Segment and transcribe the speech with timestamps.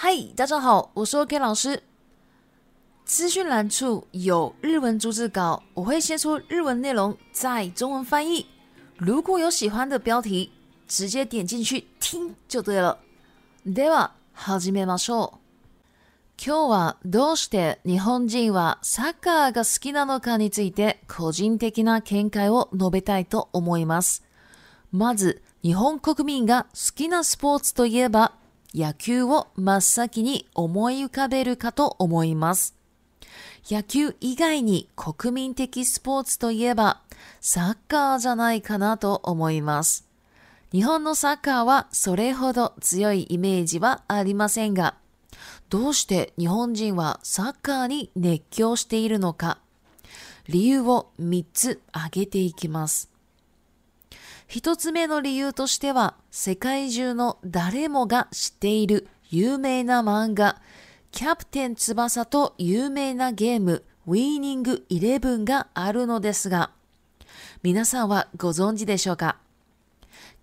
[0.00, 1.82] 嗨，大家好，我是 K 老师。
[3.04, 8.46] 资讯栏处有日文逐字稿，我会先出日文内容，再中文翻译。
[8.96, 10.52] 如果有喜欢的标题，
[10.86, 12.96] 直接点进去听就对了。
[13.64, 24.22] d は v a 好姐妹们今日はどうして日本人はサッカーが好きなのかについて個人的な見解を述べたいと思います。
[24.92, 28.37] まず、日本国民が好きなスポーツといえば。
[28.74, 32.74] 野球を真っ先に思い浮かべるかと思います。
[33.70, 37.00] 野球以外に国民的スポーツといえば
[37.40, 40.06] サッカーじゃないかなと思います。
[40.72, 44.94] 日本のサッカーはそれほど強いイメージはありませんが、
[45.70, 49.58] どうして日本人はサッカーに熱狂しているのか、
[50.48, 53.10] 理由を3つ挙げていきます。
[54.48, 60.62] 一つ目の理由としては、世界中の誰もが知っている有名な漫画、
[61.12, 66.70] キャプテン翼と有名なゲーム、ウィーニングイレブンがあるのですが、
[67.62, 69.36] 皆さんはご存知でしょうか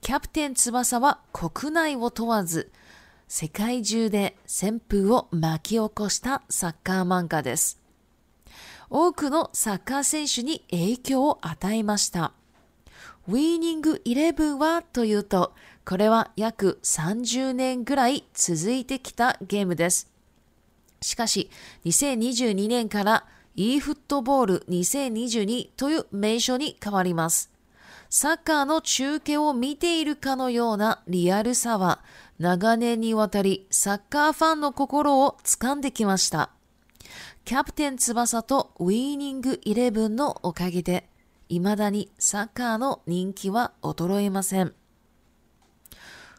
[0.02, 2.72] キャプテン翼は国内を問わず、
[3.28, 7.82] 世界中で旋風を巻き起こしたサッカー漫画です。
[8.92, 12.34] 多くのサッカー選手に影響を与えました。
[13.28, 20.12] ウィーニングイレブンはというと、これは約30年ぐらい続いてきたゲームです。
[21.02, 21.50] しかし、
[21.86, 27.52] 2022年から e フットボール2022という名称に変わります。
[28.12, 32.04] サッカーの中継を見ているかのようなリアルさは、
[32.38, 36.52] 長年にわたりサッカーファンの心を掴んできました。
[37.44, 41.10] キャプテン翼とウィーニングイレブンのおかげで、
[41.50, 44.74] 未だにサッカーの人気は衰えません。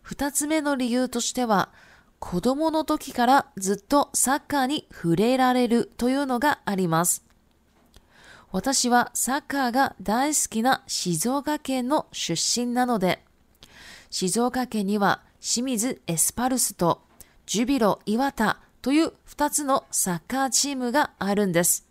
[0.03, 1.71] 二つ目の理由としては、
[2.19, 7.25] 子供の時からずっとサッカーに触れられるというのがあります。
[8.53, 13.23] 私はサッカーが大好きな静岡県の出身なので、
[14.11, 17.03] 静岡県には清水エスパルスと
[17.45, 21.86] ジュビロ磐田という二つのサッカーチームがあるんです。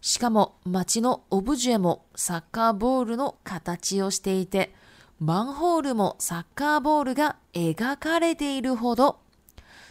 [0.00, 4.72] しかも街のオブジェもサッカーボールの形をしていて、
[5.18, 9.18] マンホールもサッカーボールが描かれているほど、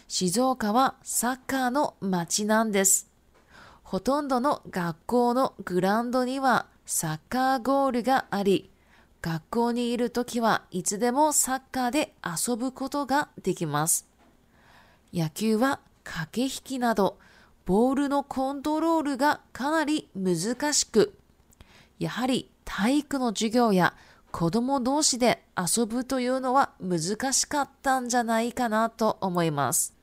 [0.08, 3.08] 静岡はサッカーの街なんです。
[3.84, 8.70] ほとんどの学校のグラウンドにはサッカーゴールがあり、
[9.22, 14.08] 学校にいる時はいつでもサッカーで遊ぶことができます。
[15.14, 17.18] 野球は駆け引きなど、
[17.66, 21.18] ボールのコントロールがかなり難しく、
[21.98, 23.94] やはり体育の授業や
[24.32, 29.94] 子供同士で遊ぶというのは難しかったんじゃないかなと思います。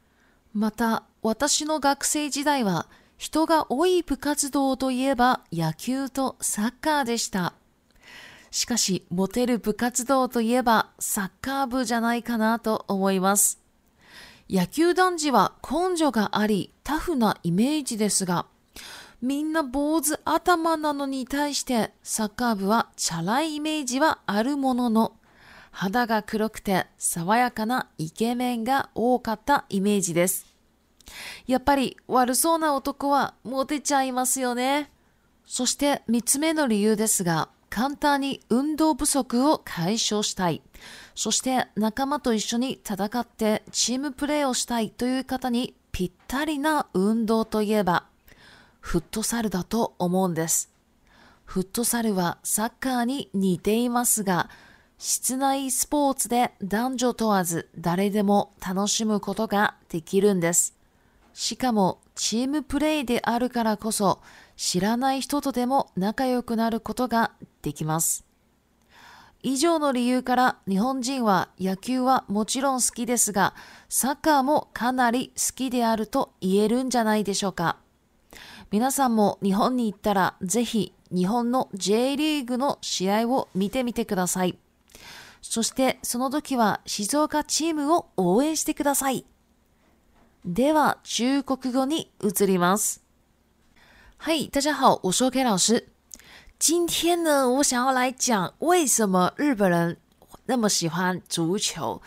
[0.54, 2.88] また、私の学生時代は
[3.18, 7.54] 人が多い部活動といえば野球とサッカーでした。
[8.52, 13.60] しかし、モテる部活動といえばサッカー部じゃないかなと思います。
[14.50, 18.46] 野球男児は根性があり、タフなイメージですが、
[19.22, 25.12] みんな坊主頭なのに対してサッカー部はチャラいイメージはあるものの、
[25.72, 30.46] 肌が黒くて爽やかなイケメンが多かったイメージです。
[31.46, 34.90] やっぱり悪そうな男はモテちゃいますよね。
[35.46, 40.62] そして3つ目の理由ですが、簡単に運動不足を解消したい。
[41.16, 48.06] そして仲間と一緒に戦ってチームプレーをしたいという方にぴったりな運動といえば、
[48.82, 50.72] フットサルだと思うんです。
[51.44, 54.48] フットサルはサッカーに似ていますが、
[55.00, 60.76] 室内スポーツで男女問わず誰でも楽しむことができるんです。
[61.34, 64.22] しかもチームプレイであるからこそ
[64.56, 67.32] 知らない人とでも仲良くなることが
[67.64, 68.27] できます。
[69.44, 73.54] 以上の理由から日本人は野球はもちろん好きですが、
[73.88, 77.78] サッカーもかなり好きであると言えるんじゃないでしょうか。
[78.72, 84.58] 皆さんも日本に行ったらぜひ日本の J リーグの試合を見てみてください。
[85.42, 89.24] そしてその時は静岡チームを応援してください。
[90.46, 93.04] では中国語に移ります。
[94.18, 95.97] はい、大家好，我是 K 老师。
[96.60, 99.96] 今天呢，我想要来讲为什么日本人
[100.48, 102.02] 那么喜欢足球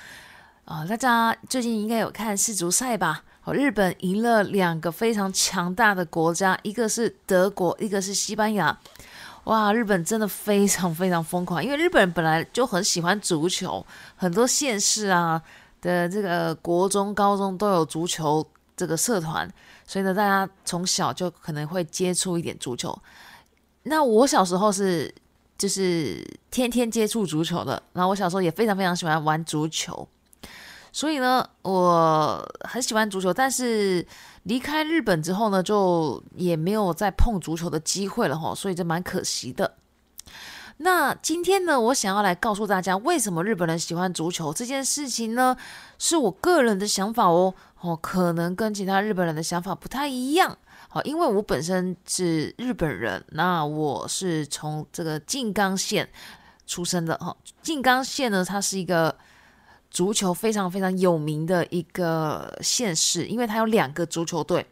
[0.64, 0.84] 啊！
[0.84, 3.22] 大家最近应该有看世足赛吧？
[3.44, 8.76] 哦，日本赢了两个非常强大的国家，一个是德国，一个是西班牙。
[9.44, 13.84] 哇，日本真的非常非常疯狂，因为日本人本来就很喜欢足球，
[14.16, 15.40] 很多县市啊
[15.80, 18.44] 的这个国中、高中都有足球
[18.76, 19.48] 这个社团，
[19.86, 22.98] 所以呢，大家从小就可能会接触一点足球。
[23.84, 25.12] 那我小时候是
[25.56, 30.06] 就是天天接触足球的，然后我小时候也非常非常喜欢玩足球，
[30.92, 33.32] 所以呢，我很喜欢足球。
[33.32, 34.04] 但是
[34.44, 39.74] 离开日本之后呢，就也没有再碰足球的机会了哈，所以这蛮可惜的。
[40.78, 45.54] 那今天呢，我想要来告诉大家，为什么日本人喜欢足球这件事情呢？
[45.98, 50.56] 是我个人的想法哦，哦，可能跟其他日本人的想法不太一样。
[50.92, 56.08] 好，因为我本身是日本人，那我是从这个静冈县
[56.66, 57.34] 出生的哈。
[57.62, 59.16] 静冈县呢，它是一个
[59.88, 64.66] 足球非常非常有名的一个县市，因为它有两个足球队。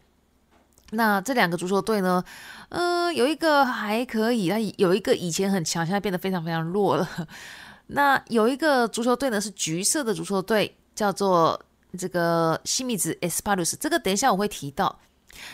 [0.91, 2.21] 那这两个足球队呢，
[2.67, 7.09] 嗯，有一个还可以，那有一个以前很强，现在变得非常非常弱了。
[7.87, 11.57] 那有一个足球队呢是橘色的足球队，叫做
[11.97, 14.99] 这个西米子 e s p a l u s 这个等一下我会提到。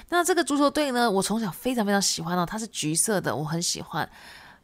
[0.10, 1.10] 那这个足球队呢？
[1.10, 4.07] 我从小非常非常喜欢哦，它是橘色的，我很喜欢。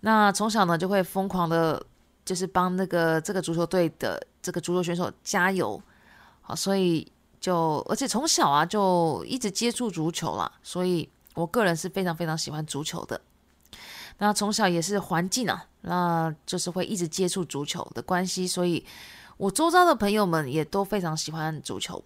[0.03, 1.81] 那从小呢就会疯狂的，
[2.25, 5.81] 就是帮那个这个足球队的这个足球选手加油。
[6.41, 7.07] 好，所以
[7.39, 13.19] 就而且从小啊就一直接触足球啦，所以我个人是非常非常喜欢足球的。
[14.17, 18.85] 那从小也是环境啊，那就是会一直接触足球的关系，所以
[19.37, 22.03] 我周遭的朋友们也都非常喜欢足球。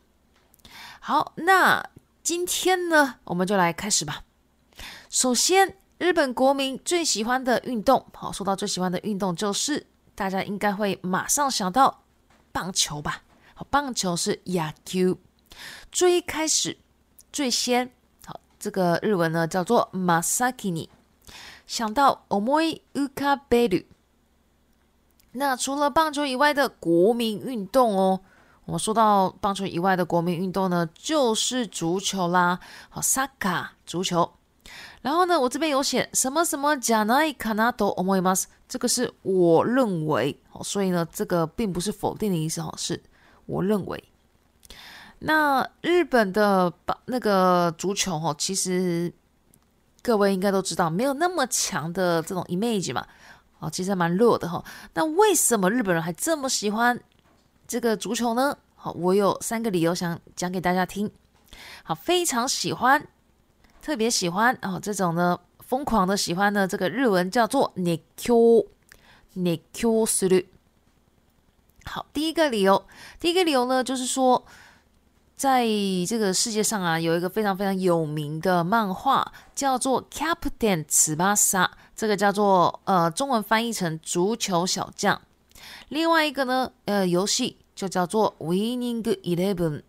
[1.00, 1.86] 好，那。
[2.26, 4.24] 今天呢，我们就来开始吧。
[5.12, 9.86] 首先，日本国民最喜欢的运动，好，说到最喜欢的运动，就是
[10.16, 12.02] 大家应该会马上想到
[12.52, 13.22] 棒球吧？
[13.54, 15.18] 好，棒球是야 구。
[15.92, 16.76] 最开始、
[17.32, 17.94] 最先，
[18.26, 20.90] 好，这个日文呢叫做马사키尼，
[21.68, 23.86] 想到 omoi u k a b e 베 u
[25.34, 28.22] 那除了棒球以外的国民运动哦。
[28.66, 32.60] 我说到棒球以外的国民运动呢，就是足球啦。
[32.90, 34.32] 好，Saka 足球。
[35.02, 38.46] 然后呢，我这边有写什么什么，Jai Kanato Omoyimas。
[38.68, 43.00] 这个是我认为哦，所以呢，这个并不是否定的意思哦，是
[43.46, 44.04] 我认为。
[45.20, 49.14] 那日本的把那个足球哦，其实
[50.02, 53.06] 各位应该都知道，没有那么强的这种 image 嘛。
[53.60, 54.62] 哦，其实蛮弱的哈。
[54.96, 57.00] 那为什么日本人还这么喜欢？
[57.68, 61.10] 这个足球呢，好，我有三个理由想讲给大家听。
[61.84, 63.08] 好，非常喜欢，
[63.82, 68.66] 特别喜欢哦，这种呢疯狂的喜欢呢，这个日文叫做 n i k o
[69.36, 70.44] n i k o s u r u
[71.86, 72.86] 好，第一个理由，
[73.20, 74.46] 第一个理由呢，就是说
[75.36, 75.66] 在
[76.08, 85.20] 这个世界上啊，有一个非常非常有名的漫画叫做 Captain 赤马 a 这个叫做呃中文翻译成足球小将。
[85.90, 89.84] 另外一个呢，呃，游戏就叫做 Winning Eleven，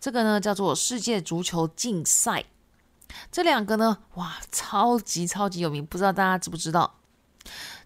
[0.00, 2.44] 这个呢叫做世界足球竞赛。
[3.30, 6.96] 这两个呢，哇，超级超级有名，不知道大家知不知道？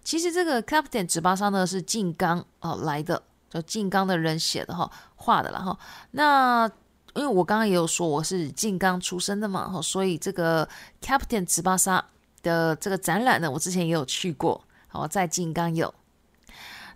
[0.02, 5.78] 其实这个 Captain 哲巴沙呢是静冈哦来的，就静冈的人写的哈，画的啦哈。
[6.10, 6.70] 那
[7.14, 10.68] 因为我刚刚也有说我是静冈出生的嘛，哈、所以这个
[11.00, 12.04] Captain 哲巴沙
[12.42, 15.92] 的这个展览呢，我之前也有去过，好在静冈有。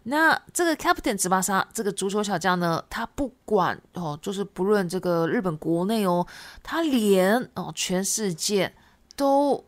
[0.04, 6.26] 那这个 Captain 直巴沙这个足球小将呢，他不管哦，就是不论这个日本国内哦，
[6.62, 8.72] 他连哦全世界
[9.16, 9.62] 都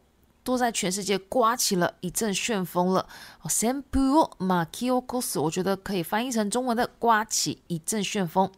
[0.44, 3.06] 都在全世界刮起了一阵旋风了。
[3.44, 8.50] s a m p o m a k i o Cos，我觉得可以翻译成中文的“刮起一阵旋风”。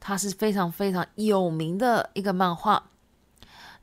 [0.00, 2.90] 他是非常非常有名的一个漫画。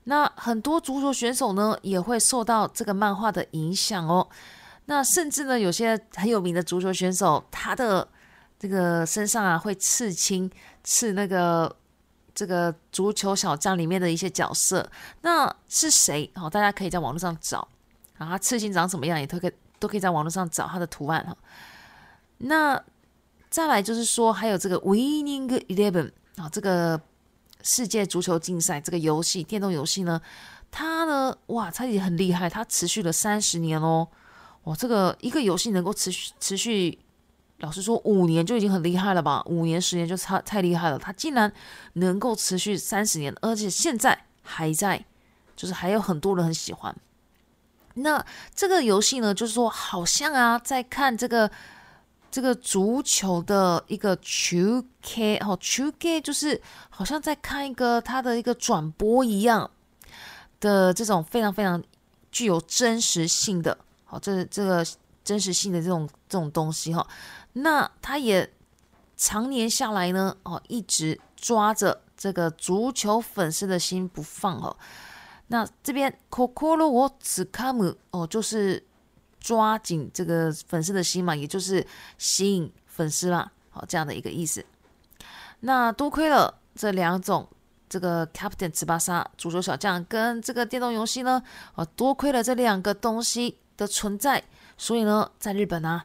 [0.06, 4.28] 那很多足球选手呢也会受到这个漫画的影响哦。
[4.86, 8.06] 那甚至呢，有些很有名的足球选手，他的
[8.60, 10.50] 这个身上啊会刺青，
[10.84, 11.74] 刺那个
[12.36, 14.90] 这个足球小将里面的一些角色，
[15.22, 16.30] 那是谁？
[16.36, 17.66] 哦，大家可以在网络上找
[18.18, 21.36] 啊，刺青长什么样也都可以，都可以在网络上找他的图案哈。
[22.40, 22.82] 那
[23.50, 27.00] 再来就是说，还有这个 Winning Eleven 啊，这个
[27.62, 30.20] 世界足球竞赛这个游戏电动游戏呢，
[30.72, 34.10] 他呢，哇，他也很厉害，他持续了三十年哦。
[34.64, 36.98] 哦，这个一个游戏能够持续持续，
[37.60, 39.44] 老实说，五年就已经很厉害了吧？
[39.46, 40.98] 五年、十年就差太厉害了。
[40.98, 41.52] 他竟然
[41.94, 45.04] 能够持续三十年，而且现在还在，
[45.56, 46.96] 就是还有很多人很喜欢。
[47.96, 51.52] 那这个游戏呢，就是说好像啊，在看这个
[52.32, 59.70] 这个足球的一个球 K 哦，球 K 就是好像在看一个它的一个转播一样
[60.62, 61.84] 的这种非常非常
[62.32, 63.78] 具有真实性的。
[64.14, 64.86] 哦，这这个
[65.24, 67.06] 真实性的这种这种东西哈，
[67.54, 68.48] 那他也
[69.18, 74.76] 常年下来呢，哦，一直抓着这个足球粉丝的心不放哦。
[75.48, 78.84] 那这边 Cocolo Wakam 哦，就是
[79.40, 81.86] 抓紧这个粉丝的心嘛，也就是
[82.20, 84.64] 吸引粉丝啦，好这样的一个意思。
[85.62, 87.48] 那多亏了这两种，
[87.90, 91.42] 这个 Captain c h i a 足球小将跟这个电动游戏呢，
[91.74, 93.58] 哦，多亏了这两个东西。
[93.78, 94.44] 的存在，
[94.78, 96.02] 所以呢，在日本呢，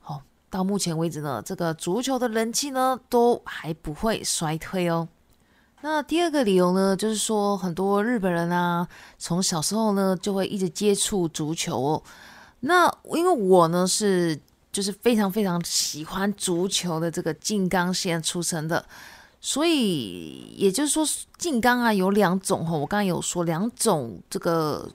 [0.00, 5.06] 好到目前为止呢，这个足球的人气呢都还不会衰退哦。
[5.82, 8.86] 那第二个理由呢，就是说很多日本人啊，
[9.18, 12.02] 从小时候呢就会一直接触足球哦。
[12.60, 14.38] 那因为我呢是
[14.70, 18.84] 就是非常非常喜欢足球的这个靖冈县出身的，
[19.40, 21.04] 所以也就是说
[21.36, 24.88] 金冈啊有两种哈，我刚才有说两种这个。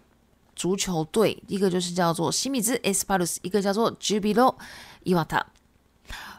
[0.58, 4.56] 足球队，一个就是叫做西米兹 Espalus，一个叫做 Giblo，
[5.04, 5.46] 伊瓦塔。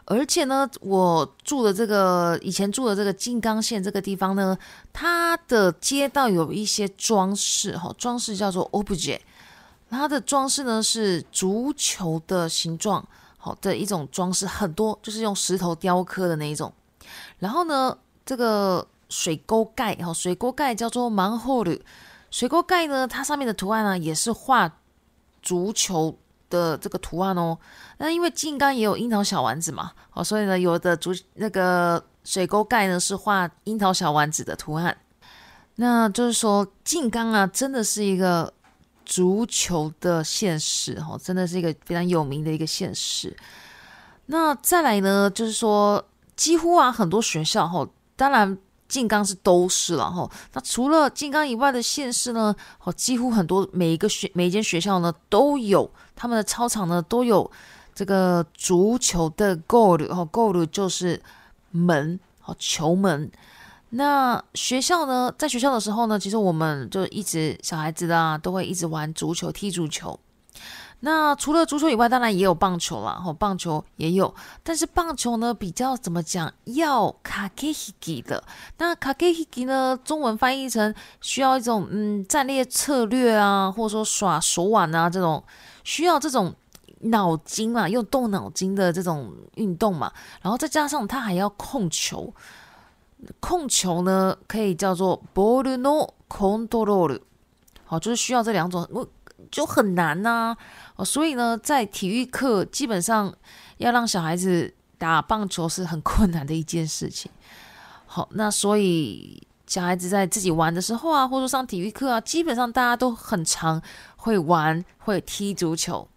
[0.05, 4.57] 而且呢，我住的这个以前住的这个静冈县这个地方呢，
[4.91, 9.19] 它的街道有一些装饰哈，装饰叫做 o b j e
[9.89, 13.07] 它的装饰呢是足球的形状，
[13.37, 16.73] 好的一种装饰，很多就是用石头雕刻的那一种。
[17.37, 17.95] 然后呢，
[18.25, 21.79] 这个水沟盖哈，水沟盖叫做 manhole。
[22.31, 23.07] 水沟盖呢？
[23.07, 24.71] 它上面的图案呢，也是画
[25.41, 26.15] 足球
[26.49, 27.57] 的这个图案哦。
[27.97, 34.95] 那因为静冈也有樱桃小丸子嘛，哦，所以呢，有的足那个水沟盖呢是画樱桃小丸子的图案。
[35.75, 38.51] 那就是说，静冈啊，真的是一个
[39.05, 43.35] 足球的现实哦，真的是一个非常有名的一个现实。
[44.27, 46.05] 那再来呢，就是说，
[46.35, 48.55] 几乎啊，很多学校哦，当然。
[48.89, 52.53] 金刚是都是了哈，那除了金刚以外的县市呢？
[52.83, 57.49] 哦，几乎很多每一个学每一间学校呢都有他们的操场呢都有
[57.93, 61.21] 这个足球的 goal，哦 goal 就是
[61.69, 63.31] 门哦球门。
[63.91, 70.19] 那学校呢，在学校的时候呢，其实我们就一直小孩子啊，都会一直玩足球踢足球。
[71.01, 73.21] 那除了足球以外，当然也有棒球啦。
[73.25, 78.43] 哦，棒球也有，但是棒球呢比较怎么讲，要卡 a k e 的。
[78.77, 85.41] 那卡 a k e 呢，中文翻译成需要一种嗯战略策略啊，或者说耍手腕啊这种，
[85.85, 86.53] 需要这种
[87.01, 90.11] 脑筋嘛，用动脑筋的这种运动嘛。
[90.41, 92.33] 然后再加上它还要控球，
[93.39, 97.17] 控球呢可以叫做 bollo control，
[97.85, 98.85] 好，就是需要这两种。
[99.51, 100.55] 就很难呐，
[100.95, 103.33] 哦，所以呢，在体育课基本上
[103.77, 107.31] 要让小孩子打棒球是很困难的一件事情。
[108.05, 113.81] 好，那所以小孩子在自己玩的时候啊，或者说上体育课啊，基本上大家都很常
[114.17, 116.07] 会玩，会踢足球。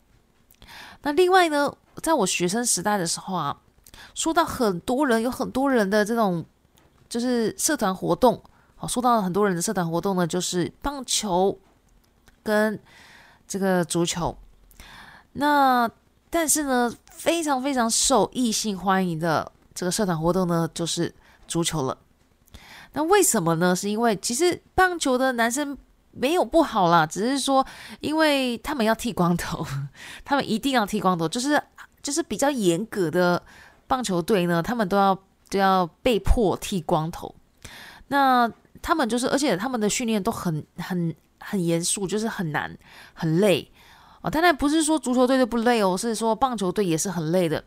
[1.03, 1.71] 那另外呢，
[2.03, 3.55] 在我学生时代的时候啊，
[4.15, 6.43] 说到很多人有很多人的这种
[7.11, 8.43] 就是社团活动，
[8.77, 11.57] 好，说到很多人的社团活动呢，就是棒球
[12.43, 12.79] 跟。
[13.53, 14.35] 这个足球，
[15.33, 15.87] 那
[16.31, 21.13] 但是呢，非常非常受异性欢迎的这个社团活动呢，就是
[21.47, 21.99] 足球了。
[22.95, 23.77] 那为什么呢？
[23.77, 25.77] 是因为其实棒球的男生
[26.13, 27.67] 没有不好啦，只是说，
[28.01, 29.63] 因为他们要剃光头，
[30.25, 31.63] 他们一定要剃光头，就是
[32.03, 33.43] 就是比较严格的
[33.87, 35.15] 棒球队呢，他们都要
[35.51, 37.35] 都要被迫剃光头。
[38.09, 38.51] 那
[38.83, 42.77] 他们就是，而且他们的训练都很很很严肃，就是很难、
[43.15, 43.71] 很累
[44.21, 44.29] 哦。
[44.29, 47.63] 当然不是说足球队就不累哦，是说棒球队也是很累的。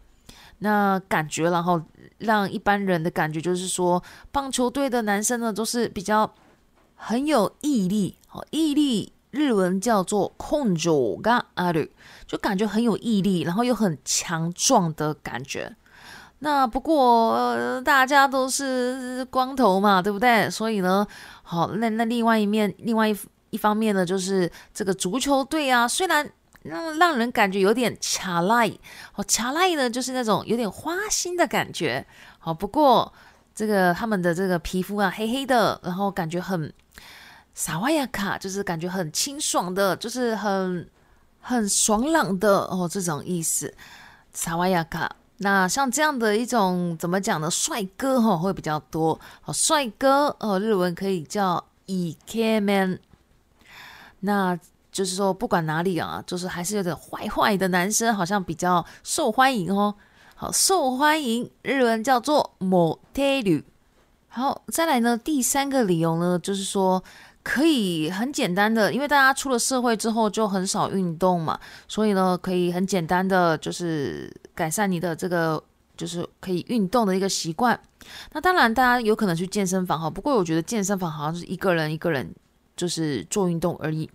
[0.59, 1.81] 那感觉，然后
[2.19, 6.31] 让一般人的感觉就是说，棒球队的男生呢都是比较
[6.95, 11.89] 很有毅力哦，毅力日文叫做“控手ガアル”，
[12.27, 15.75] 就感觉很有毅力，然后又很强壮的感觉。
[16.45, 20.47] 那不过大家都是光头嘛，对不对？
[20.51, 21.03] 所以呢，
[21.41, 23.17] 好那那另外一面，另外一
[23.49, 26.29] 一方面呢，就是这个足球队啊，虽然
[26.61, 28.67] 让让人感觉有点卡赖，
[29.15, 32.05] 哦卡赖呢就是那种有点花心的感觉。
[32.37, 33.11] 好不过
[33.55, 36.71] 这个他们的这个皮肤啊黑黑的，然后感觉很
[37.55, 40.87] 萨瓦亚卡，就是感觉很清爽的，就是很
[41.39, 43.73] 很爽朗的哦这种意思，
[44.31, 45.11] 萨瓦亚卡。
[45.37, 47.51] 那像这样的一种怎么讲呢？
[47.51, 52.99] 帅哥哈会比较多，好帅哥，哦，日文可以叫イケメン。
[54.21, 54.57] 那
[54.91, 59.93] 就是说，不管哪里啊，就是还是有点坏坏的男生好像比较受欢迎哦，
[60.35, 63.63] 好受欢迎，日文叫做モテる。
[64.29, 67.03] 好，再来呢，第三个理由呢，就是说。
[67.45, 75.63] 可以很简单的，因为大家出了社会之后就很少运动嘛，所以呢，可以很简单的就是改善你的这个
[75.95, 77.79] 就是可以运动的一个习惯。
[78.31, 82.33] 那当然，大家有可能去健身房哈，不过我觉得健身房好像是一个人一个人
[82.75, 84.09] 就是做运动而已。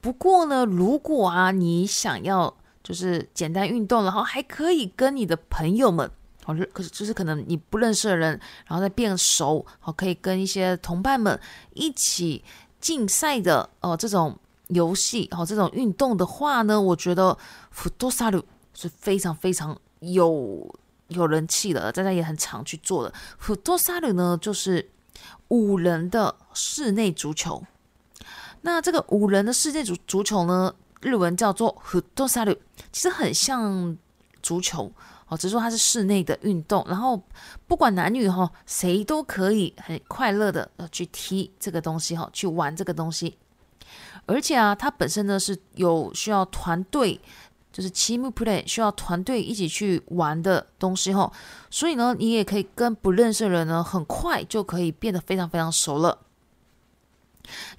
[0.00, 6.10] 不过呢，如果啊你想要就是简单运动，然后还可以跟你的朋友们。
[6.44, 11.38] 哦，可是就是可能你不认识的人，然后再变熟，好，可以跟一些同伴们
[11.74, 12.42] 一起
[12.80, 17.36] 竞赛的哦，这种游戏，哦，这种运动的话呢，我觉得
[17.74, 18.42] フ多トサ
[18.74, 20.74] 是非常非常有
[21.08, 23.12] 有人气的，大家也很常去做的。
[23.42, 24.90] フ多トサ呢，就是
[25.48, 27.62] 五人的室内足球。
[28.62, 32.56] 那这个五人的世界足足球呢，日文叫做フットサル，
[32.92, 33.96] 其实很像
[34.42, 34.90] 足球。
[35.28, 37.20] 哦，只是说它是室内的运动，然后
[37.66, 43.38] 不管男女哈，谁都可以很快乐的呃去踢这个东西哈，去玩这个东西。
[44.26, 47.18] 而且啊，它本身呢是有需要团队，
[47.72, 51.30] 就是 team play，需要团队一起去玩的东西哈。
[51.70, 56.18] 所以呢，你也可以跟不认识的人呢，很快就可以变得非常非常熟了。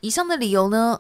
[0.01, 0.99] 以上的理由呢，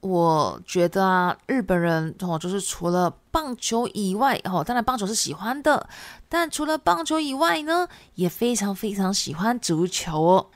[0.00, 5.88] 我觉得啊，日本人哦，就是除了棒球以外，哦，当然棒球是喜欢的，
[6.28, 10.46] 但除了棒球以外呢，也非常非常喜欢足球哦。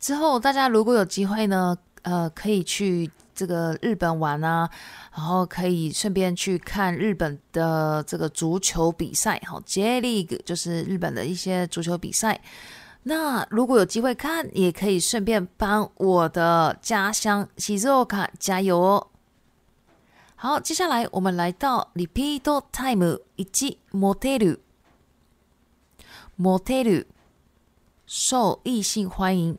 [0.00, 4.68] 之后大家如果有机会呢，呃，可以去这个日本玩啊，
[5.16, 12.40] 然后可以顺便去看日本的这个足球比赛，好，J League 就是日本的一些足球比赛。
[13.04, 19.06] 那如果有机会看，也可以顺便帮我的家乡斯玉卡加油哦。
[20.46, 23.46] 好，接下来我们来到 repeat time 一，
[23.92, 24.58] モテる，
[26.38, 27.06] モテる，
[28.06, 29.56] 受异性欢迎。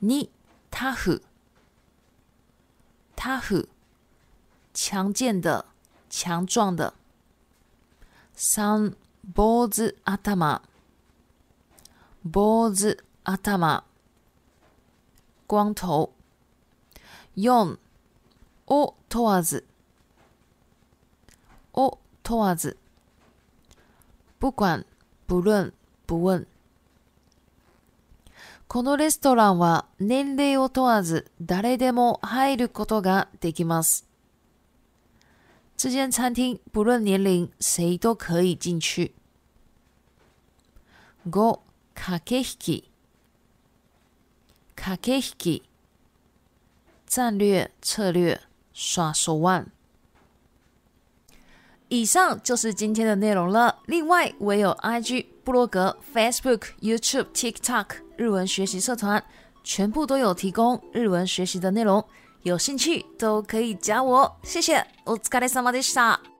[0.00, 0.30] 二、
[0.70, 1.20] タフ、
[3.14, 3.66] タフ，
[4.72, 5.66] 强健的、
[6.08, 6.94] 强壮的。
[8.34, 8.96] 三、
[9.34, 10.62] ボズアタマ、
[13.24, 13.82] atama
[15.46, 16.14] 光头。
[17.34, 17.78] 四、
[18.74, 19.66] を問わず、
[21.74, 22.78] を問わず、
[24.40, 24.86] 不管、
[25.28, 25.72] 不论、
[26.06, 26.46] 不问。
[28.66, 34.06] このレストランは年齢を問わず誰でも入ることができます。
[35.76, 39.12] 这间餐厅不论年龄，谁都可以进去。
[41.28, 41.60] ご
[41.94, 42.90] カケヒキ、
[44.74, 45.62] カケヒキ、
[47.06, 48.40] 战略、策略。
[48.72, 49.66] 刷手腕。
[51.88, 53.80] 以上就是今天的内容了。
[53.86, 59.22] 另外，我有 IG、布洛格、Facebook、YouTube、TikTok 日文学习社团，
[59.62, 62.02] 全部都有提供日文学习的内容。
[62.42, 64.36] 有兴趣都可以加我。
[64.42, 66.31] 谢谢，お疲れ様でした。